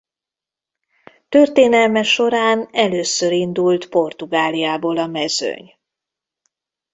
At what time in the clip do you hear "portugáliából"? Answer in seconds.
3.89-4.97